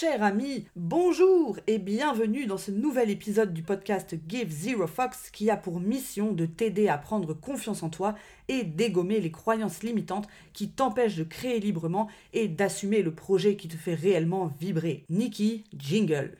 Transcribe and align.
Cher 0.00 0.22
ami, 0.22 0.64
bonjour 0.76 1.58
et 1.66 1.78
bienvenue 1.78 2.46
dans 2.46 2.56
ce 2.56 2.70
nouvel 2.70 3.10
épisode 3.10 3.52
du 3.52 3.62
podcast 3.62 4.16
Give 4.26 4.48
Zero 4.48 4.86
Fox 4.86 5.28
qui 5.30 5.50
a 5.50 5.58
pour 5.58 5.78
mission 5.78 6.32
de 6.32 6.46
t'aider 6.46 6.88
à 6.88 6.96
prendre 6.96 7.34
confiance 7.34 7.82
en 7.82 7.90
toi 7.90 8.14
et 8.48 8.64
dégommer 8.64 9.20
les 9.20 9.30
croyances 9.30 9.82
limitantes 9.82 10.26
qui 10.54 10.70
t'empêchent 10.70 11.16
de 11.16 11.24
créer 11.24 11.60
librement 11.60 12.08
et 12.32 12.48
d'assumer 12.48 13.02
le 13.02 13.14
projet 13.14 13.56
qui 13.56 13.68
te 13.68 13.76
fait 13.76 13.92
réellement 13.92 14.50
vibrer. 14.58 15.04
Nikki 15.10 15.64
Jingle. 15.76 16.38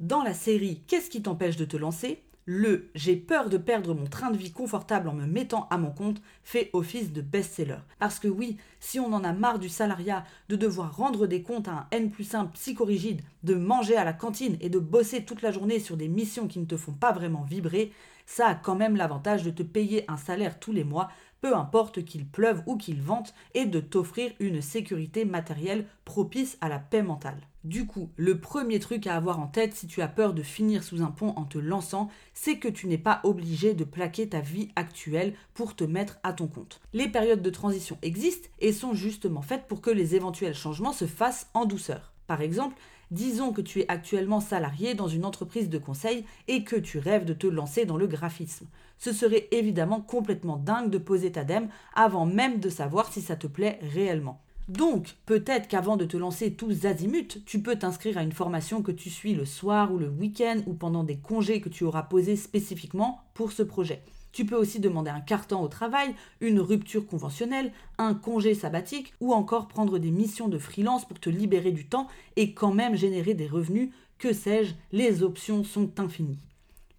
Dans 0.00 0.22
la 0.22 0.32
série 0.32 0.82
Qu'est-ce 0.86 1.10
qui 1.10 1.20
t'empêche 1.20 1.58
de 1.58 1.66
te 1.66 1.76
lancer? 1.76 2.22
Le 2.50 2.88
J'ai 2.94 3.14
peur 3.14 3.50
de 3.50 3.58
perdre 3.58 3.92
mon 3.92 4.06
train 4.06 4.30
de 4.30 4.38
vie 4.38 4.52
confortable 4.52 5.10
en 5.10 5.12
me 5.12 5.26
mettant 5.26 5.68
à 5.68 5.76
mon 5.76 5.90
compte 5.90 6.22
fait 6.42 6.70
office 6.72 7.12
de 7.12 7.20
best-seller. 7.20 7.80
Parce 7.98 8.18
que 8.18 8.26
oui, 8.26 8.56
si 8.80 8.98
on 8.98 9.12
en 9.12 9.22
a 9.22 9.34
marre 9.34 9.58
du 9.58 9.68
salariat, 9.68 10.24
de 10.48 10.56
devoir 10.56 10.96
rendre 10.96 11.26
des 11.26 11.42
comptes 11.42 11.68
à 11.68 11.72
un 11.72 11.86
N 11.90 12.10
plus 12.10 12.34
1 12.34 12.46
psychorigide, 12.46 13.20
de 13.42 13.54
manger 13.54 13.96
à 13.96 14.04
la 14.04 14.14
cantine 14.14 14.56
et 14.62 14.70
de 14.70 14.78
bosser 14.78 15.26
toute 15.26 15.42
la 15.42 15.52
journée 15.52 15.78
sur 15.78 15.98
des 15.98 16.08
missions 16.08 16.48
qui 16.48 16.58
ne 16.58 16.64
te 16.64 16.78
font 16.78 16.92
pas 16.92 17.12
vraiment 17.12 17.42
vibrer, 17.42 17.92
ça 18.24 18.46
a 18.46 18.54
quand 18.54 18.76
même 18.76 18.96
l'avantage 18.96 19.42
de 19.42 19.50
te 19.50 19.62
payer 19.62 20.10
un 20.10 20.16
salaire 20.16 20.58
tous 20.58 20.72
les 20.72 20.84
mois 20.84 21.10
peu 21.40 21.54
importe 21.54 22.04
qu'il 22.04 22.26
pleuve 22.26 22.62
ou 22.66 22.76
qu'il 22.76 23.00
vente, 23.00 23.34
et 23.54 23.66
de 23.66 23.80
t'offrir 23.80 24.32
une 24.40 24.60
sécurité 24.60 25.24
matérielle 25.24 25.86
propice 26.04 26.58
à 26.60 26.68
la 26.68 26.78
paix 26.78 27.02
mentale. 27.02 27.40
Du 27.64 27.86
coup, 27.86 28.10
le 28.16 28.40
premier 28.40 28.78
truc 28.78 29.06
à 29.06 29.16
avoir 29.16 29.40
en 29.40 29.46
tête 29.46 29.74
si 29.74 29.86
tu 29.86 30.00
as 30.00 30.08
peur 30.08 30.32
de 30.32 30.42
finir 30.42 30.82
sous 30.82 31.02
un 31.02 31.10
pont 31.10 31.34
en 31.36 31.44
te 31.44 31.58
lançant, 31.58 32.08
c'est 32.32 32.58
que 32.58 32.68
tu 32.68 32.86
n'es 32.86 32.98
pas 32.98 33.20
obligé 33.24 33.74
de 33.74 33.84
plaquer 33.84 34.28
ta 34.28 34.40
vie 34.40 34.70
actuelle 34.76 35.34
pour 35.54 35.76
te 35.76 35.84
mettre 35.84 36.18
à 36.22 36.32
ton 36.32 36.46
compte. 36.46 36.80
Les 36.92 37.08
périodes 37.08 37.42
de 37.42 37.50
transition 37.50 37.98
existent 38.02 38.48
et 38.60 38.72
sont 38.72 38.94
justement 38.94 39.42
faites 39.42 39.66
pour 39.66 39.80
que 39.80 39.90
les 39.90 40.14
éventuels 40.14 40.54
changements 40.54 40.92
se 40.92 41.06
fassent 41.06 41.50
en 41.52 41.66
douceur. 41.66 42.12
Par 42.26 42.42
exemple, 42.42 42.76
disons 43.10 43.52
que 43.52 43.60
tu 43.60 43.80
es 43.80 43.86
actuellement 43.88 44.40
salarié 44.40 44.94
dans 44.94 45.08
une 45.08 45.24
entreprise 45.24 45.68
de 45.68 45.78
conseil 45.78 46.24
et 46.46 46.64
que 46.64 46.76
tu 46.76 46.98
rêves 46.98 47.24
de 47.24 47.34
te 47.34 47.46
lancer 47.46 47.84
dans 47.84 47.96
le 47.96 48.06
graphisme. 48.06 48.66
Ce 48.98 49.12
serait 49.12 49.48
évidemment 49.52 50.00
complètement 50.00 50.56
dingue 50.56 50.90
de 50.90 50.98
poser 50.98 51.32
ta 51.32 51.44
dème 51.44 51.68
avant 51.94 52.26
même 52.26 52.60
de 52.60 52.68
savoir 52.68 53.12
si 53.12 53.20
ça 53.20 53.36
te 53.36 53.46
plaît 53.46 53.78
réellement. 53.94 54.40
Donc, 54.68 55.16
peut-être 55.24 55.66
qu'avant 55.66 55.96
de 55.96 56.04
te 56.04 56.18
lancer 56.18 56.52
tous 56.52 56.84
azimuts, 56.84 57.42
tu 57.46 57.62
peux 57.62 57.76
t'inscrire 57.76 58.18
à 58.18 58.22
une 58.22 58.32
formation 58.32 58.82
que 58.82 58.92
tu 58.92 59.08
suis 59.08 59.34
le 59.34 59.46
soir 59.46 59.92
ou 59.92 59.98
le 59.98 60.10
week-end 60.10 60.60
ou 60.66 60.74
pendant 60.74 61.04
des 61.04 61.16
congés 61.16 61.62
que 61.62 61.70
tu 61.70 61.84
auras 61.84 62.02
posés 62.02 62.36
spécifiquement 62.36 63.22
pour 63.32 63.52
ce 63.52 63.62
projet. 63.62 64.02
Tu 64.32 64.44
peux 64.44 64.56
aussi 64.56 64.80
demander 64.80 65.10
un 65.10 65.20
carton 65.20 65.60
au 65.60 65.68
travail, 65.68 66.14
une 66.40 66.60
rupture 66.60 67.06
conventionnelle, 67.06 67.72
un 67.98 68.14
congé 68.14 68.54
sabbatique 68.54 69.14
ou 69.20 69.32
encore 69.32 69.68
prendre 69.68 69.98
des 69.98 70.10
missions 70.10 70.48
de 70.48 70.58
freelance 70.58 71.04
pour 71.06 71.18
te 71.18 71.30
libérer 71.30 71.72
du 71.72 71.86
temps 71.86 72.08
et 72.36 72.52
quand 72.52 72.72
même 72.72 72.96
générer 72.96 73.34
des 73.34 73.46
revenus. 73.46 73.90
Que 74.18 74.32
sais-je, 74.32 74.74
les 74.92 75.22
options 75.22 75.64
sont 75.64 75.98
infinies. 76.00 76.38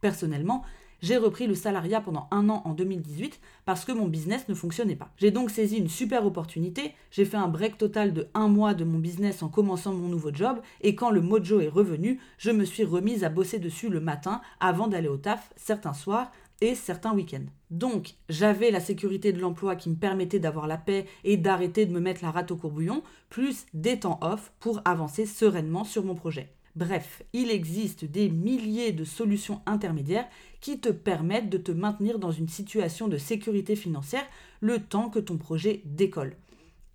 Personnellement, 0.02 0.64
j'ai 1.02 1.18
repris 1.18 1.48
le 1.48 1.56
salariat 1.56 2.02
pendant 2.02 2.28
un 2.32 2.50
an 2.50 2.62
en 2.66 2.74
2018 2.74 3.40
parce 3.66 3.86
que 3.86 3.92
mon 3.92 4.08
business 4.08 4.48
ne 4.50 4.54
fonctionnait 4.54 4.96
pas. 4.98 5.10
J'ai 5.18 5.32
donc 5.32 5.50
saisi 5.50 5.78
une 5.78 5.88
super 5.88 6.26
opportunité, 6.26 6.94
j'ai 7.12 7.24
fait 7.24 7.38
un 7.38 7.48
break 7.48 7.78
total 7.78 8.14
de 8.14 8.28
un 8.34 8.50
mois 8.50 8.74
de 8.74 8.84
mon 8.84 9.00
business 9.00 9.42
en 9.42 9.48
commençant 9.48 9.94
mon 9.94 10.10
nouveau 10.10 10.34
job 10.34 10.60
et 10.82 10.96
quand 10.96 11.10
le 11.10 11.22
mojo 11.22 11.62
est 11.62 11.70
revenu, 11.70 12.20
je 12.38 12.52
me 12.52 12.66
suis 12.66 12.84
remise 12.84 13.24
à 13.24 13.30
bosser 13.30 13.60
dessus 13.60 13.90
le 13.90 14.02
matin 14.02 14.42
avant 14.60 14.88
d'aller 14.88 15.08
au 15.08 15.18
taf 15.18 15.52
certains 15.56 15.94
soirs 15.94 16.32
et 16.62 16.76
certains 16.76 17.14
week-ends. 17.14 17.46
Donc, 17.70 18.16
j'avais 18.30 18.72
la 18.72 18.80
sécurité 18.80 19.32
de 19.32 19.40
l'emploi 19.40 19.76
qui 19.76 19.90
me 19.90 19.96
permettait 19.96 20.40
d'avoir 20.40 20.68
la 20.68 20.78
paix 20.78 21.06
et 21.24 21.38
d'arrêter 21.38 21.86
de 21.86 21.94
me 21.94 22.00
mettre 22.00 22.24
la 22.24 22.32
rate 22.32 22.52
au 22.52 22.56
courbouillon, 22.56 23.04
plus 23.30 23.66
des 23.74 24.00
temps 24.00 24.20
off 24.22 24.52
pour 24.60 24.82
avancer 24.86 25.26
sereinement 25.26 25.84
sur 25.84 26.04
mon 26.04 26.16
projet. 26.16 26.54
Bref, 26.76 27.24
il 27.34 27.52
existe 27.52 28.06
des 28.06 28.30
milliers 28.30 28.92
de 28.92 29.04
solutions 29.04 29.62
intermédiaires 29.66 30.28
qui 30.62 30.80
te 30.80 30.90
permettent 30.90 31.50
de 31.50 31.58
te 31.58 31.72
maintenir 31.72 32.20
dans 32.20 32.32
une 32.32 32.48
situation 32.48 33.08
de 33.08 33.18
sécurité 33.18 33.76
financière 33.76 34.26
le 34.62 34.80
temps 34.80 35.10
que 35.10 35.20
ton 35.20 35.38
projet 35.38 35.82
décolle. 35.86 36.36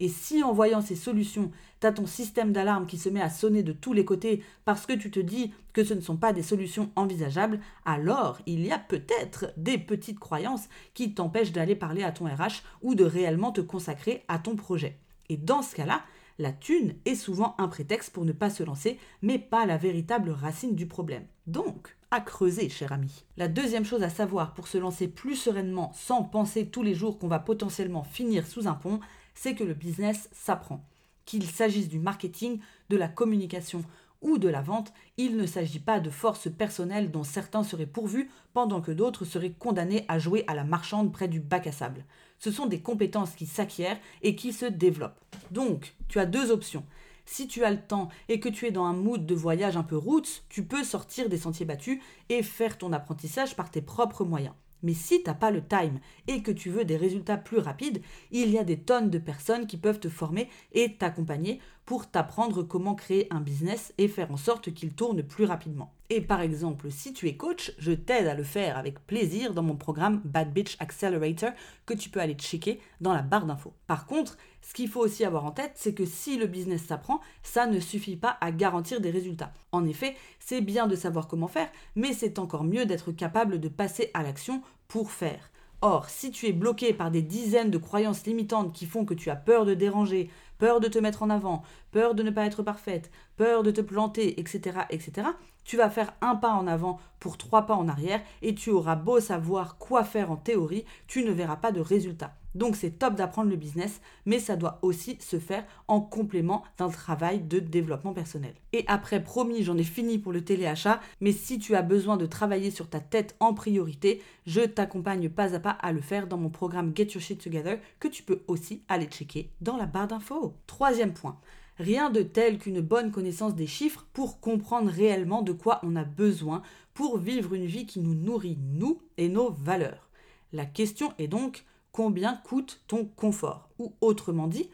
Et 0.00 0.08
si 0.08 0.42
en 0.42 0.52
voyant 0.52 0.80
ces 0.80 0.96
solutions, 0.96 1.50
tu 1.80 1.94
ton 1.94 2.06
système 2.06 2.52
d'alarme 2.52 2.86
qui 2.86 2.98
se 2.98 3.08
met 3.08 3.20
à 3.20 3.28
sonner 3.28 3.62
de 3.62 3.72
tous 3.72 3.92
les 3.92 4.04
côtés 4.04 4.42
parce 4.64 4.86
que 4.86 4.92
tu 4.92 5.10
te 5.10 5.20
dis 5.20 5.52
que 5.72 5.84
ce 5.84 5.94
ne 5.94 6.00
sont 6.00 6.16
pas 6.16 6.32
des 6.32 6.42
solutions 6.42 6.90
envisageables, 6.96 7.60
alors 7.84 8.38
il 8.46 8.64
y 8.64 8.72
a 8.72 8.78
peut-être 8.78 9.52
des 9.56 9.78
petites 9.78 10.18
croyances 10.18 10.68
qui 10.94 11.14
t'empêchent 11.14 11.52
d'aller 11.52 11.74
parler 11.74 12.02
à 12.02 12.12
ton 12.12 12.24
RH 12.24 12.62
ou 12.82 12.94
de 12.94 13.04
réellement 13.04 13.52
te 13.52 13.60
consacrer 13.60 14.24
à 14.28 14.38
ton 14.38 14.56
projet. 14.56 14.98
Et 15.28 15.36
dans 15.36 15.62
ce 15.62 15.74
cas-là, 15.74 16.02
la 16.38 16.52
thune 16.52 16.94
est 17.04 17.14
souvent 17.14 17.54
un 17.58 17.68
prétexte 17.68 18.12
pour 18.12 18.24
ne 18.24 18.32
pas 18.32 18.50
se 18.50 18.62
lancer, 18.62 18.98
mais 19.22 19.38
pas 19.38 19.66
la 19.66 19.76
véritable 19.76 20.30
racine 20.30 20.74
du 20.74 20.86
problème. 20.86 21.26
Donc, 21.46 21.96
à 22.10 22.20
creuser, 22.20 22.68
cher 22.68 22.92
ami. 22.92 23.24
La 23.36 23.48
deuxième 23.48 23.84
chose 23.84 24.02
à 24.02 24.08
savoir 24.08 24.54
pour 24.54 24.68
se 24.68 24.78
lancer 24.78 25.06
plus 25.06 25.36
sereinement 25.36 25.92
sans 25.94 26.22
penser 26.22 26.66
tous 26.66 26.82
les 26.82 26.94
jours 26.94 27.18
qu'on 27.18 27.28
va 27.28 27.38
potentiellement 27.38 28.04
finir 28.04 28.46
sous 28.46 28.66
un 28.66 28.74
pont, 28.74 29.00
c'est 29.34 29.54
que 29.54 29.64
le 29.64 29.74
business 29.74 30.28
s'apprend. 30.32 30.84
Qu'il 31.24 31.44
s'agisse 31.44 31.88
du 31.88 31.98
marketing, 31.98 32.60
de 32.90 32.96
la 32.96 33.08
communication 33.08 33.84
ou 34.20 34.38
de 34.38 34.48
la 34.48 34.62
vente, 34.62 34.92
il 35.16 35.36
ne 35.36 35.46
s'agit 35.46 35.78
pas 35.78 36.00
de 36.00 36.10
forces 36.10 36.50
personnelles 36.50 37.10
dont 37.10 37.24
certains 37.24 37.62
seraient 37.62 37.86
pourvus 37.86 38.30
pendant 38.54 38.80
que 38.80 38.90
d'autres 38.90 39.24
seraient 39.24 39.52
condamnés 39.52 40.04
à 40.08 40.18
jouer 40.18 40.44
à 40.46 40.54
la 40.54 40.64
marchande 40.64 41.12
près 41.12 41.28
du 41.28 41.40
bac 41.40 41.66
à 41.66 41.72
sable. 41.72 42.04
Ce 42.38 42.50
sont 42.50 42.66
des 42.66 42.80
compétences 42.80 43.34
qui 43.34 43.46
s'acquièrent 43.46 44.00
et 44.22 44.34
qui 44.34 44.52
se 44.52 44.66
développent. 44.66 45.20
Donc, 45.50 45.94
tu 46.08 46.18
as 46.18 46.26
deux 46.26 46.50
options. 46.50 46.84
Si 47.26 47.46
tu 47.46 47.64
as 47.64 47.70
le 47.70 47.80
temps 47.80 48.08
et 48.28 48.40
que 48.40 48.48
tu 48.48 48.66
es 48.66 48.70
dans 48.70 48.84
un 48.84 48.92
mood 48.92 49.24
de 49.24 49.34
voyage 49.34 49.76
un 49.76 49.82
peu 49.82 49.96
roots, 49.96 50.42
tu 50.48 50.64
peux 50.64 50.84
sortir 50.84 51.28
des 51.28 51.38
sentiers 51.38 51.66
battus 51.66 52.00
et 52.28 52.42
faire 52.42 52.76
ton 52.76 52.92
apprentissage 52.92 53.56
par 53.56 53.70
tes 53.70 53.82
propres 53.82 54.24
moyens. 54.24 54.54
Mais 54.82 54.94
si 54.94 55.22
tu 55.22 55.28
n'as 55.28 55.34
pas 55.34 55.50
le 55.50 55.66
time 55.66 55.98
et 56.26 56.42
que 56.42 56.50
tu 56.50 56.70
veux 56.70 56.84
des 56.84 56.96
résultats 56.96 57.36
plus 57.36 57.58
rapides, 57.58 58.02
il 58.30 58.50
y 58.50 58.58
a 58.58 58.64
des 58.64 58.78
tonnes 58.78 59.10
de 59.10 59.18
personnes 59.18 59.66
qui 59.66 59.76
peuvent 59.76 60.00
te 60.00 60.08
former 60.08 60.48
et 60.72 60.96
t'accompagner 60.96 61.60
pour 61.86 62.10
t'apprendre 62.10 62.62
comment 62.62 62.94
créer 62.94 63.26
un 63.30 63.40
business 63.40 63.92
et 63.98 64.08
faire 64.08 64.30
en 64.30 64.36
sorte 64.36 64.72
qu'il 64.72 64.94
tourne 64.94 65.22
plus 65.22 65.44
rapidement. 65.44 65.92
Et 66.10 66.20
par 66.20 66.40
exemple, 66.40 66.90
si 66.90 67.12
tu 67.12 67.28
es 67.28 67.36
coach, 67.36 67.72
je 67.78 67.92
t'aide 67.92 68.26
à 68.26 68.34
le 68.34 68.42
faire 68.42 68.76
avec 68.76 69.06
plaisir 69.06 69.54
dans 69.54 69.62
mon 69.62 69.76
programme 69.76 70.20
Bad 70.24 70.52
Bitch 70.52 70.76
Accelerator 70.80 71.50
que 71.86 71.94
tu 71.94 72.10
peux 72.10 72.20
aller 72.20 72.34
checker 72.34 72.80
dans 73.00 73.12
la 73.12 73.22
barre 73.22 73.46
d'infos. 73.46 73.74
Par 73.86 74.06
contre, 74.06 74.36
ce 74.66 74.72
qu'il 74.72 74.88
faut 74.88 75.00
aussi 75.00 75.26
avoir 75.26 75.44
en 75.44 75.50
tête, 75.50 75.72
c'est 75.74 75.92
que 75.92 76.06
si 76.06 76.38
le 76.38 76.46
business 76.46 76.82
s'apprend, 76.84 77.20
ça 77.42 77.66
ne 77.66 77.78
suffit 77.80 78.16
pas 78.16 78.38
à 78.40 78.50
garantir 78.50 79.02
des 79.02 79.10
résultats. 79.10 79.52
En 79.72 79.84
effet, 79.84 80.16
c'est 80.40 80.62
bien 80.62 80.86
de 80.86 80.96
savoir 80.96 81.28
comment 81.28 81.48
faire, 81.48 81.68
mais 81.96 82.14
c'est 82.14 82.38
encore 82.38 82.64
mieux 82.64 82.86
d'être 82.86 83.12
capable 83.12 83.60
de 83.60 83.68
passer 83.68 84.10
à 84.14 84.22
l'action 84.22 84.62
pour 84.88 85.10
faire. 85.10 85.50
Or, 85.82 86.08
si 86.08 86.30
tu 86.30 86.46
es 86.46 86.52
bloqué 86.52 86.94
par 86.94 87.10
des 87.10 87.20
dizaines 87.20 87.70
de 87.70 87.76
croyances 87.76 88.24
limitantes 88.24 88.72
qui 88.72 88.86
font 88.86 89.04
que 89.04 89.12
tu 89.12 89.28
as 89.28 89.36
peur 89.36 89.66
de 89.66 89.74
déranger, 89.74 90.30
peur 90.56 90.80
de 90.80 90.88
te 90.88 90.98
mettre 90.98 91.22
en 91.22 91.28
avant, 91.28 91.62
peur 91.90 92.14
de 92.14 92.22
ne 92.22 92.30
pas 92.30 92.46
être 92.46 92.62
parfaite, 92.62 93.10
peur 93.36 93.64
de 93.64 93.70
te 93.70 93.82
planter, 93.82 94.40
etc., 94.40 94.78
etc., 94.88 95.28
tu 95.64 95.76
vas 95.76 95.90
faire 95.90 96.14
un 96.22 96.36
pas 96.36 96.52
en 96.52 96.66
avant 96.66 97.00
pour 97.20 97.36
trois 97.36 97.66
pas 97.66 97.74
en 97.74 97.86
arrière 97.86 98.22
et 98.40 98.54
tu 98.54 98.70
auras 98.70 98.96
beau 98.96 99.20
savoir 99.20 99.76
quoi 99.76 100.04
faire 100.04 100.30
en 100.30 100.36
théorie, 100.36 100.86
tu 101.06 101.22
ne 101.22 101.32
verras 101.32 101.56
pas 101.56 101.70
de 101.70 101.82
résultat. 101.82 102.34
Donc 102.54 102.76
c'est 102.76 102.98
top 102.98 103.14
d'apprendre 103.14 103.50
le 103.50 103.56
business, 103.56 104.00
mais 104.26 104.38
ça 104.38 104.56
doit 104.56 104.78
aussi 104.82 105.16
se 105.20 105.38
faire 105.38 105.64
en 105.88 106.00
complément 106.00 106.62
d'un 106.78 106.88
travail 106.88 107.40
de 107.40 107.58
développement 107.58 108.12
personnel. 108.12 108.54
Et 108.72 108.84
après, 108.86 109.22
promis, 109.22 109.62
j'en 109.62 109.76
ai 109.76 109.84
fini 109.84 110.18
pour 110.18 110.32
le 110.32 110.44
téléachat, 110.44 111.00
mais 111.20 111.32
si 111.32 111.58
tu 111.58 111.74
as 111.74 111.82
besoin 111.82 112.16
de 112.16 112.26
travailler 112.26 112.70
sur 112.70 112.88
ta 112.88 113.00
tête 113.00 113.36
en 113.40 113.54
priorité, 113.54 114.22
je 114.46 114.60
t'accompagne 114.60 115.28
pas 115.28 115.54
à 115.54 115.60
pas 115.60 115.70
à 115.70 115.92
le 115.92 116.00
faire 116.00 116.26
dans 116.26 116.38
mon 116.38 116.50
programme 116.50 116.92
Get 116.94 117.08
Your 117.14 117.22
Shit 117.22 117.42
Together 117.42 117.78
que 117.98 118.08
tu 118.08 118.22
peux 118.22 118.42
aussi 118.46 118.82
aller 118.88 119.06
checker 119.06 119.50
dans 119.60 119.76
la 119.76 119.86
barre 119.86 120.08
d'infos. 120.08 120.54
Troisième 120.66 121.12
point. 121.12 121.38
Rien 121.78 122.10
de 122.10 122.22
tel 122.22 122.58
qu'une 122.58 122.80
bonne 122.80 123.10
connaissance 123.10 123.56
des 123.56 123.66
chiffres 123.66 124.06
pour 124.12 124.38
comprendre 124.38 124.90
réellement 124.90 125.42
de 125.42 125.52
quoi 125.52 125.80
on 125.82 125.96
a 125.96 126.04
besoin 126.04 126.62
pour 126.94 127.18
vivre 127.18 127.54
une 127.54 127.66
vie 127.66 127.86
qui 127.86 127.98
nous 127.98 128.14
nourrit, 128.14 128.58
nous 128.62 129.00
et 129.18 129.28
nos 129.28 129.50
valeurs. 129.50 130.08
La 130.52 130.66
question 130.66 131.12
est 131.18 131.26
donc 131.26 131.64
combien 131.94 132.34
coûte 132.34 132.80
ton 132.88 133.04
confort 133.04 133.68
Ou 133.78 133.92
autrement 134.00 134.48
dit, 134.48 134.68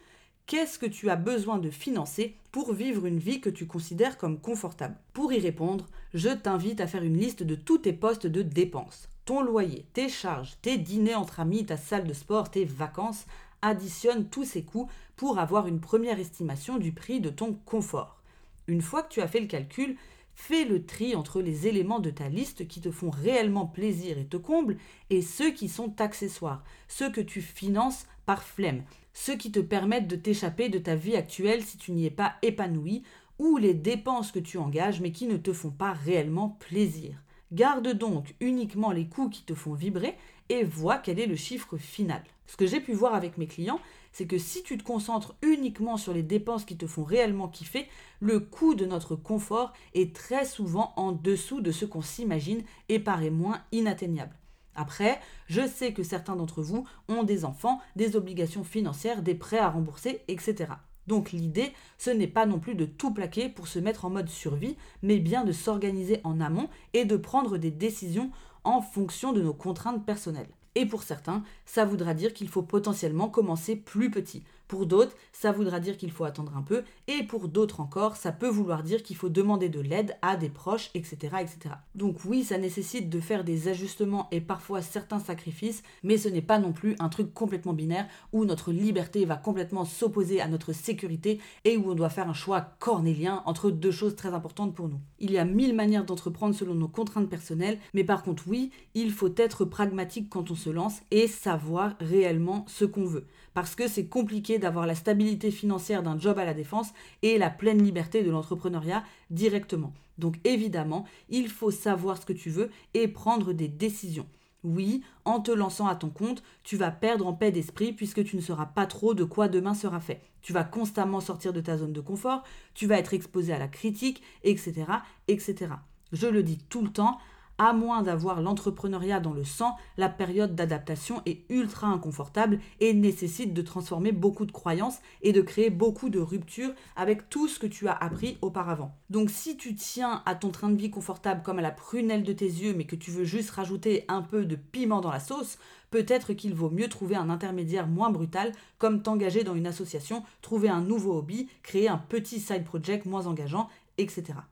qu'est-ce 0.47 0.79
que 0.79 0.87
tu 0.87 1.11
as 1.11 1.17
besoin 1.17 1.59
de 1.59 1.71
financer 1.71 2.35
pour 2.51 2.73
vivre 2.73 3.05
une 3.05 3.19
vie 3.19 3.43
que 3.43 3.51
tu 3.51 3.67
considères 3.67 4.17
comme 4.17 4.41
confortable? 4.41 4.97
Pour 5.13 5.31
y 5.31 5.39
répondre, 5.39 5.87
je 6.15 6.31
t'invite 6.31 6.81
à 6.81 6.87
faire 6.87 7.03
une 7.03 7.19
liste 7.19 7.43
de 7.43 7.55
tous 7.55 7.77
tes 7.77 7.93
postes 7.93 8.27
de 8.27 8.41
dépenses. 8.41 9.11
Ton 9.27 9.43
loyer, 9.43 9.85
tes 9.93 10.09
charges, 10.09 10.57
tes 10.63 10.79
dîners 10.79 11.15
entre 11.15 11.41
amis, 11.41 11.67
ta 11.67 11.77
salle 11.77 12.07
de 12.07 12.15
sport, 12.15 12.51
tes 12.51 12.65
vacances, 12.65 13.27
additionne 13.61 14.25
tous 14.25 14.47
ces 14.47 14.63
coûts 14.63 14.89
pour 15.15 15.39
avoir 15.39 15.67
une 15.67 15.81
première 15.81 16.19
estimation 16.19 16.79
du 16.79 16.93
prix 16.93 17.21
de 17.21 17.29
ton 17.29 17.53
confort. 17.67 18.23
Une 18.67 18.81
fois 18.81 19.03
que 19.03 19.13
tu 19.13 19.21
as 19.21 19.29
fait 19.29 19.41
le 19.41 19.47
calcul, 19.47 19.99
Fais 20.43 20.65
le 20.65 20.87
tri 20.87 21.15
entre 21.15 21.43
les 21.43 21.67
éléments 21.69 22.01
de 22.01 22.09
ta 22.09 22.31
liste 22.31 22.67
qui 22.67 22.81
te 22.81 22.91
font 22.91 23.11
réellement 23.11 23.67
plaisir 23.67 24.17
et 24.17 24.25
te 24.25 24.39
comblent 24.39 24.79
et 25.11 25.21
ceux 25.21 25.51
qui 25.51 25.69
sont 25.69 26.01
accessoires, 26.01 26.65
ceux 26.89 27.11
que 27.11 27.21
tu 27.21 27.43
finances 27.43 28.07
par 28.25 28.43
flemme. 28.43 28.83
ceux 29.13 29.37
qui 29.37 29.53
te 29.53 29.61
permettent 29.61 30.09
de 30.09 30.17
t'échapper 30.17 30.71
de 30.71 30.79
ta 30.79 30.97
vie 30.97 31.15
actuelle 31.15 31.63
si 31.63 31.77
tu 31.77 31.93
n'y 31.93 32.07
es 32.07 32.11
pas 32.11 32.37
épanoui, 32.41 33.03
ou 33.39 33.59
les 33.59 33.75
dépenses 33.75 34.33
que 34.33 34.39
tu 34.39 34.57
engages 34.57 35.03
mais 35.03 35.13
qui 35.13 35.27
ne 35.27 35.37
te 35.37 35.53
font 35.53 35.71
pas 35.71 35.93
réellement 35.93 36.57
plaisir. 36.59 37.23
Garde 37.53 37.93
donc 37.93 38.35
uniquement 38.41 38.93
les 38.93 39.09
coûts 39.09 39.29
qui 39.29 39.43
te 39.43 39.55
font 39.55 39.75
vibrer 39.75 40.17
et 40.51 40.65
vois 40.65 40.99
quel 40.99 41.19
est 41.19 41.27
le 41.27 41.37
chiffre 41.37 41.79
final. 41.79 42.23
Ce 42.47 42.57
que 42.57 42.67
j'ai 42.67 42.81
pu 42.81 42.93
voir 42.93 43.15
avec 43.15 43.39
mes 43.39 43.47
clients, 43.47 43.81
c'est 44.13 44.27
que 44.27 44.37
si 44.37 44.63
tu 44.63 44.77
te 44.77 44.83
concentres 44.83 45.37
uniquement 45.41 45.97
sur 45.97 46.13
les 46.13 46.25
dépenses 46.25 46.65
qui 46.65 46.77
te 46.77 46.87
font 46.87 47.05
réellement 47.05 47.49
kiffer, 47.49 47.87
le 48.19 48.41
coût 48.41 48.75
de 48.75 48.85
notre 48.85 49.15
confort 49.15 49.73
est 49.95 50.15
très 50.15 50.45
souvent 50.45 50.93
en 50.97 51.13
dessous 51.13 51.61
de 51.61 51.71
ce 51.71 51.85
qu'on 51.85 52.03
s'imagine 52.03 52.63
et 52.89 52.99
paraît 52.99 53.31
moins 53.31 53.63
inatteignable. 53.71 54.37
Après, 54.75 55.21
je 55.47 55.67
sais 55.67 55.93
que 55.93 56.03
certains 56.03 56.37
d'entre 56.37 56.63
vous 56.63 56.85
ont 57.09 57.23
des 57.23 57.45
enfants, 57.45 57.81
des 57.95 58.17
obligations 58.17 58.65
financières, 58.65 59.23
des 59.23 59.35
prêts 59.35 59.59
à 59.59 59.71
rembourser, 59.71 60.23
etc. 60.27 60.73
Donc 61.07 61.33
l'idée, 61.33 61.73
ce 61.99 62.11
n'est 62.11 62.29
pas 62.29 62.47
non 62.47 62.59
plus 62.59 62.75
de 62.75 62.85
tout 62.85 63.13
plaquer 63.13 63.49
pour 63.49 63.69
se 63.69 63.79
mettre 63.79 64.05
en 64.05 64.11
mode 64.11 64.29
survie, 64.29 64.77
mais 65.03 65.19
bien 65.19 65.45
de 65.45 65.53
s'organiser 65.53 66.21
en 66.25 66.41
amont 66.41 66.69
et 66.95 67.05
de 67.05 67.17
prendre 67.17 67.59
des 67.59 67.71
décisions 67.71 68.31
en 68.65 68.81
fonction 68.83 69.33
de 69.33 69.43
nos 69.43 69.55
contraintes 69.55 70.05
personnelles. 70.05 70.51
Et 70.75 70.87
pour 70.87 71.03
certains, 71.03 71.43
ça 71.67 71.85
voudra 71.85 72.15
dire 72.15 72.33
qu'il 72.33 72.49
faut 72.49 72.63
potentiellement 72.63 73.29
commencer 73.29 73.77
plus 73.77 74.11
petit. 74.11 74.45
Pour 74.71 74.87
d'autres, 74.87 75.17
ça 75.33 75.51
voudra 75.51 75.81
dire 75.81 75.97
qu'il 75.97 76.13
faut 76.13 76.23
attendre 76.23 76.57
un 76.57 76.63
peu. 76.63 76.85
Et 77.09 77.25
pour 77.25 77.49
d'autres 77.49 77.81
encore, 77.81 78.15
ça 78.15 78.31
peut 78.31 78.49
vouloir 78.49 78.85
dire 78.85 79.03
qu'il 79.03 79.17
faut 79.17 79.29
demander 79.29 79.69
de 79.69 79.81
l'aide 79.81 80.17
à 80.23 80.37
des 80.37 80.49
proches, 80.49 80.93
etc., 80.95 81.17
etc. 81.41 81.75
Donc 81.97 82.19
oui, 82.25 82.45
ça 82.45 82.57
nécessite 82.57 83.11
de 83.11 83.19
faire 83.19 83.43
des 83.43 83.67
ajustements 83.67 84.29
et 84.31 84.41
parfois 84.41 84.81
certains 84.81 85.19
sacrifices, 85.19 85.83
mais 86.05 86.19
ce 86.19 86.29
n'est 86.29 86.41
pas 86.41 86.61
non 86.61 86.73
plus 86.73 86.95
un 87.01 87.09
truc 87.09 87.35
complètement 87.35 87.73
binaire 87.73 88.07
où 88.33 88.45
notre 88.45 88.71
liberté 88.71 89.25
va 89.25 89.35
complètement 89.35 89.85
s'opposer 89.85 90.41
à 90.41 90.47
notre 90.47 90.73
sécurité 90.73 91.41
et 91.65 91.77
où 91.77 91.91
on 91.91 91.97
doit 91.97 92.09
faire 92.09 92.29
un 92.29 92.33
choix 92.33 92.61
cornélien 92.79 93.43
entre 93.47 93.73
deux 93.73 93.91
choses 93.91 94.15
très 94.15 94.35
importantes 94.35 94.77
pour 94.77 94.89
nous. 94.89 95.01
Il 95.19 95.33
y 95.33 95.39
a 95.39 95.45
mille 95.45 95.75
manières 95.75 96.05
d'entreprendre 96.05 96.55
selon 96.55 96.77
nos 96.77 96.87
contraintes 96.87 97.29
personnelles, 97.29 97.81
mais 97.93 98.05
par 98.05 98.23
contre 98.23 98.45
oui, 98.47 98.71
il 98.95 99.11
faut 99.11 99.35
être 99.37 99.65
pragmatique 99.65 100.31
quand 100.31 100.53
on 100.53 100.55
se 100.55 100.71
lance 100.71 101.01
et 101.11 101.27
savoir 101.27 101.97
réellement 101.99 102.65
ce 102.69 102.85
qu'on 102.85 103.05
veut. 103.05 103.27
Parce 103.53 103.75
que 103.75 103.89
c'est 103.89 104.07
compliqué 104.07 104.60
d'avoir 104.61 104.87
la 104.87 104.95
stabilité 104.95 105.51
financière 105.51 106.03
d'un 106.03 106.19
job 106.19 106.39
à 106.39 106.45
la 106.45 106.55
défense 106.55 106.91
et 107.23 107.39
la 107.39 107.51
pleine 107.51 107.83
liberté 107.83 108.23
de 108.23 108.31
l'entrepreneuriat 108.31 109.03
directement. 109.31 109.93
Donc 110.19 110.37
évidemment, 110.45 111.05
il 111.29 111.49
faut 111.49 111.71
savoir 111.71 112.19
ce 112.19 112.27
que 112.27 112.33
tu 112.33 112.51
veux 112.51 112.71
et 112.95 113.09
prendre 113.09 113.53
des 113.53 113.69
décisions. 113.69 114.27
Oui, 114.63 115.03
en 115.25 115.41
te 115.41 115.51
lançant 115.51 115.87
à 115.87 115.95
ton 115.95 116.11
compte, 116.11 116.43
tu 116.65 116.77
vas 116.77 116.91
perdre 116.91 117.27
en 117.27 117.33
paix 117.33 117.51
d'esprit 117.51 117.93
puisque 117.93 118.23
tu 118.25 118.37
ne 118.37 118.43
sauras 118.43 118.67
pas 118.67 118.87
trop 118.87 119.15
de 119.15 119.25
quoi 119.25 119.49
demain 119.49 119.75
sera 119.75 120.01
fait. 120.01 120.21
Tu 120.43 120.53
vas 120.53 120.65
constamment 120.65 121.21
sortir 121.21 121.53
de 121.53 121.61
ta 121.61 121.79
zone 121.79 121.95
de 121.95 122.01
confort, 122.01 122.45
tu 122.75 122.87
vas 122.87 122.99
être 122.99 123.15
exposé 123.15 123.55
à 123.55 123.59
la 123.59 123.69
critique, 123.69 124.23
etc., 124.45 124.85
etc. 125.29 125.73
Je 126.13 126.27
le 126.27 126.43
dis 126.43 126.59
tout 126.69 126.83
le 126.83 126.91
temps, 126.91 127.19
à 127.61 127.75
moins 127.75 128.01
d'avoir 128.01 128.41
l'entrepreneuriat 128.41 129.21
dans 129.21 129.35
le 129.35 129.45
sang, 129.45 129.77
la 129.99 130.09
période 130.09 130.55
d'adaptation 130.55 131.21
est 131.27 131.43
ultra 131.51 131.89
inconfortable 131.89 132.59
et 132.81 132.95
nécessite 132.95 133.53
de 133.53 133.61
transformer 133.61 134.13
beaucoup 134.13 134.47
de 134.47 134.51
croyances 134.51 135.01
et 135.21 135.35
de 135.35 135.43
créer 135.43 135.69
beaucoup 135.69 136.09
de 136.09 136.19
ruptures 136.19 136.73
avec 136.97 137.29
tout 137.29 137.49
ce 137.49 137.59
que 137.59 137.67
tu 137.67 137.87
as 137.87 137.93
appris 137.93 138.39
auparavant. 138.41 138.95
Donc 139.11 139.29
si 139.29 139.59
tu 139.59 139.75
tiens 139.75 140.23
à 140.25 140.35
ton 140.35 140.49
train 140.49 140.71
de 140.71 140.81
vie 140.81 140.91
confortable 140.91 141.43
comme 141.43 141.59
à 141.59 141.63
la 141.63 141.71
prunelle 141.71 142.23
de 142.23 142.33
tes 142.33 142.47
yeux 142.47 142.73
mais 142.75 142.85
que 142.87 142.97
tu 142.97 143.11
veux 143.11 143.25
juste 143.25 143.51
rajouter 143.51 144.07
un 144.09 144.23
peu 144.23 144.47
de 144.47 144.57
piment 144.57 145.03
dans 145.03 145.13
la 145.13 145.21
sauce, 145.21 145.59
peut-être 145.91 146.33
qu'il 146.33 146.55
vaut 146.55 146.71
mieux 146.71 146.89
trouver 146.89 147.17
un 147.17 147.29
intermédiaire 147.29 147.87
moins 147.87 148.11
brutal 148.11 148.53
comme 148.79 149.03
t'engager 149.03 149.45
dans 149.45 149.55
une 149.55 149.67
association, 149.67 150.23
trouver 150.41 150.71
un 150.71 150.81
nouveau 150.81 151.19
hobby, 151.19 151.49
créer 151.63 151.89
un 151.89 151.99
petit 151.99 152.41
side 152.41 152.65
project 152.65 153.05
moins 153.05 153.27
engageant 153.27 153.69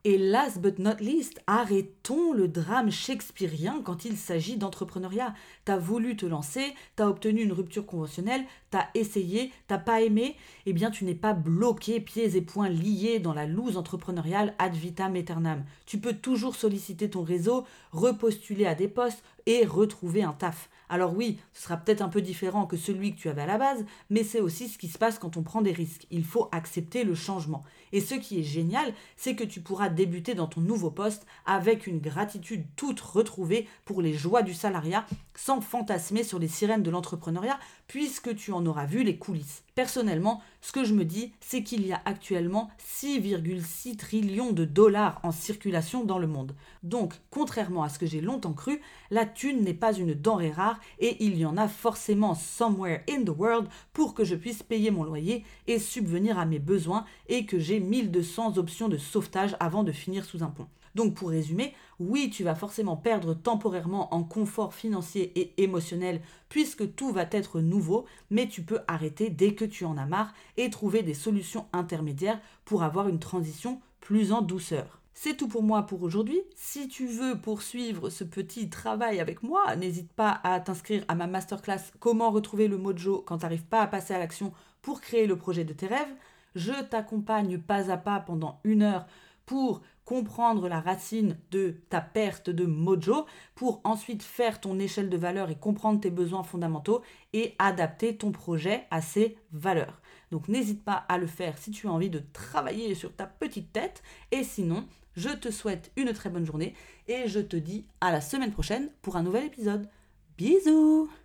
Et 0.05 0.19
last 0.19 0.61
but 0.61 0.79
not 0.79 0.97
least, 1.01 1.41
arrêtons 1.47 2.33
le 2.33 2.49
drame 2.49 2.91
shakespearien 2.91 3.81
quand 3.83 4.05
il 4.05 4.17
s'agit 4.17 4.57
d'entrepreneuriat. 4.57 5.35
T'as 5.65 5.79
voulu 5.79 6.17
te 6.17 6.27
lancer, 6.27 6.75
t'as 6.97 7.09
obtenu 7.09 7.43
une 7.43 7.53
rupture 7.53 7.87
conventionnelle, 7.87 8.45
t'as 8.71 8.89
essayé, 8.95 9.53
t'as 9.67 9.79
pas 9.79 10.03
aimé, 10.03 10.37
eh 10.67 10.73
bien 10.73 10.91
tu 10.91 11.05
n'es 11.05 11.15
pas 11.15 11.33
bloqué, 11.33 12.01
pieds 12.01 12.37
et 12.37 12.43
poings 12.43 12.69
liés 12.69 13.21
dans 13.21 13.35
la 13.35 13.47
loose 13.47 13.77
entrepreneuriale 13.77 14.55
ad 14.59 14.75
vitam 14.75 15.15
aeternam. 15.15 15.65
Tu 15.87 15.99
peux 15.99 16.15
toujours 16.15 16.55
solliciter 16.55 17.09
ton 17.09 17.23
réseau, 17.23 17.65
repostuler 17.93 18.67
à 18.67 18.75
des 18.75 18.89
postes 18.89 19.23
et 19.47 19.65
retrouver 19.65 20.23
un 20.23 20.33
taf. 20.33 20.69
Alors 20.89 21.15
oui, 21.15 21.39
ce 21.53 21.65
sera 21.65 21.77
peut-être 21.77 22.03
un 22.03 22.09
peu 22.09 22.23
différent 22.23 22.67
que 22.67 22.77
celui 22.77 23.15
que 23.15 23.21
tu 23.21 23.29
avais 23.29 23.43
à 23.43 23.47
la 23.47 23.59
base, 23.59 23.85
mais 24.11 24.25
c'est 24.25 24.41
aussi 24.41 24.69
ce 24.69 24.79
qui 24.79 24.89
se 24.89 24.99
passe 24.99 25.19
quand 25.19 25.37
on 25.37 25.43
prend 25.43 25.61
des 25.61 25.73
risques. 25.73 26.07
Il 26.11 26.25
faut 26.25 26.49
accepter 26.53 27.05
le 27.05 27.15
changement. 27.15 27.63
Et 27.93 28.01
ce 28.01 28.15
qui 28.15 28.41
est 28.41 28.45
génial, 28.45 28.93
c'est 29.17 29.35
que 29.35 29.45
tu 29.45 29.61
pourras 29.61 29.89
débuter 29.89 30.35
dans 30.35 30.47
ton 30.47 30.61
nouveau 30.61 30.91
poste 30.91 31.27
avec 31.47 31.87
une 31.87 32.01
gratitude 32.01 32.65
toute 32.77 33.01
retrouvée 33.01 33.67
pour 33.85 34.03
les 34.03 34.15
joies 34.15 34.43
du 34.43 34.55
salariat, 34.55 35.07
sans 35.35 35.61
fantasmer 35.61 36.25
sur 36.25 36.39
les 36.39 36.49
sirènes 36.49 36.83
de 36.83 36.91
l'entrepreneuriat, 36.91 37.59
puisque 37.87 38.35
tu 38.35 38.53
en 38.53 38.65
auras 38.67 38.87
vu 38.87 39.05
les 39.05 39.19
coulisses. 39.19 39.63
Personnellement, 39.75 40.43
ce 40.61 40.73
que 40.73 40.85
je 40.85 40.93
me 40.93 41.05
dis, 41.05 41.33
c'est 41.41 41.63
qu'il 41.63 41.87
y 41.87 41.93
a 41.93 42.03
actuellement 42.05 42.69
6,6 43.01 43.97
trillions 43.97 44.53
de 44.53 44.65
dollars 44.65 45.21
en 45.23 45.31
circulation 45.31 46.05
dans 46.05 46.19
le 46.19 46.27
monde. 46.27 46.55
Donc, 46.83 47.15
contrairement 47.31 47.85
à 47.85 47.89
ce 47.89 47.99
que 47.99 48.07
j'ai 48.07 48.21
longtemps 48.21 48.53
cru, 48.53 48.81
la 49.11 49.25
thune 49.25 49.63
n'est 49.63 49.75
pas 49.75 49.93
une 49.93 50.15
denrée 50.15 50.51
rare 50.51 50.78
et 50.99 51.23
il 51.25 51.37
y 51.39 51.45
en 51.45 51.57
a 51.57 51.69
forcément 51.69 52.35
somewhere 52.35 53.03
in 53.09 53.25
the 53.25 53.37
world 53.37 53.69
pour 53.93 54.15
que 54.15 54.25
je 54.25 54.35
puisse 54.35 54.63
payer 54.63 54.91
mon 54.91 55.05
loyer 55.05 55.45
et 55.67 55.79
subvenir 55.79 56.39
à 56.39 56.47
mes 56.47 56.59
besoins 56.59 57.05
et 57.29 57.47
que 57.47 57.59
j'ai 57.59 57.81
1200 57.81 58.59
options 58.59 58.89
de 58.89 58.99
sauvetage 58.99 59.57
avant 59.61 59.85
de 59.85 59.93
finir 59.93 60.25
sous 60.25 60.43
un 60.43 60.51
pont. 60.51 60.69
Donc 60.95 61.15
pour 61.15 61.31
résumer, 61.31 61.75
oui, 62.01 62.31
tu 62.31 62.43
vas 62.45 62.55
forcément 62.55 62.97
perdre 62.97 63.35
temporairement 63.35 64.13
en 64.15 64.25
confort 64.25 64.75
financier 64.75 65.33
et 65.39 65.63
émotionnel 65.63 66.21
puisque 66.49 66.95
tout 66.95 67.13
va 67.13 67.27
être 67.31 67.61
nouveau, 67.61 68.07
mais 68.31 68.49
tu 68.49 68.63
peux 68.63 68.81
arrêter 68.89 69.31
dès 69.31 69.55
que 69.55 69.65
tu 69.65 69.85
en 69.85 69.97
as 69.97 70.07
marre 70.07 70.35
et 70.57 70.71
trouver 70.71 71.03
des 71.03 71.15
solutions 71.15 71.67
intermédiaires 71.73 72.41
pour 72.65 72.83
avoir 72.83 73.09
une 73.09 73.21
transition 73.21 73.81
plus 74.01 74.33
en 74.33 74.43
douceur. 74.43 75.01
C'est 75.21 75.37
tout 75.37 75.49
pour 75.49 75.65
moi 75.65 75.83
pour 75.83 76.05
aujourd'hui. 76.05 76.41
Si 76.55 76.87
tu 76.87 77.09
veux 77.09 77.41
poursuivre 77.41 78.09
ce 78.09 78.23
petit 78.23 78.71
travail 78.71 79.19
avec 79.19 79.43
moi, 79.43 79.75
n'hésite 79.75 80.13
pas 80.13 80.41
à 80.45 80.61
t'inscrire 80.61 81.05
à 81.09 81.17
ma 81.17 81.27
masterclass 81.27 81.91
Comment 81.99 82.31
retrouver 82.31 82.69
le 82.69 82.79
mojo 82.79 83.25
quand 83.27 83.39
tu 83.39 83.43
n'arrives 83.43 83.65
pas 83.65 83.83
à 83.83 83.89
passer 83.89 84.15
à 84.15 84.21
l'action 84.21 84.53
pour 84.81 85.01
créer 85.01 85.27
le 85.27 85.35
projet 85.35 85.65
de 85.65 85.73
tes 85.73 85.89
rêves. 85.89 86.15
Je 86.55 86.85
t'accompagne 86.85 87.59
pas 87.59 87.91
à 87.91 87.97
pas 87.97 88.21
pendant 88.21 88.61
une 88.63 88.85
heure 88.85 89.07
pour 89.45 89.83
comprendre 90.05 90.69
la 90.69 90.81
racine 90.81 91.37
de 91.51 91.75
ta 91.91 92.01
perte 92.01 92.49
de 92.49 92.65
mojo, 92.65 93.27
pour 93.57 93.81
ensuite 93.83 94.23
faire 94.23 94.61
ton 94.61 94.79
échelle 94.79 95.11
de 95.11 95.17
valeur 95.17 95.51
et 95.51 95.57
comprendre 95.57 96.01
tes 96.01 96.13
besoins 96.13 96.45
fondamentaux 96.45 97.03
et 97.33 97.57
adapter 97.59 98.17
ton 98.17 98.31
projet 98.31 98.87
à 98.93 99.03
ces 99.03 99.37
valeurs. 99.51 100.01
Donc 100.31 100.47
n'hésite 100.47 100.85
pas 100.85 101.05
à 101.09 101.19
le 101.19 101.27
faire 101.27 101.59
si 101.59 101.73
tu 101.73 101.89
as 101.89 101.93
envie 101.93 102.09
de 102.09 102.23
travailler 102.33 102.95
sur 102.95 103.13
ta 103.17 103.27
petite 103.27 103.73
tête. 103.73 104.03
Et 104.31 104.45
sinon, 104.45 104.87
je 105.19 105.31
te 105.31 105.51
souhaite 105.51 105.91
une 105.97 106.13
très 106.13 106.31
bonne 106.31 106.47
journée 106.47 106.75
et 107.09 107.27
je 107.27 107.41
te 107.41 107.57
dis 107.57 107.85
à 108.01 108.13
la 108.13 108.21
semaine 108.21 108.53
prochaine 108.53 108.89
pour 109.03 109.17
un 109.17 109.23
nouvel 109.23 109.45
épisode. 109.45 109.89
Bisous 110.37 111.11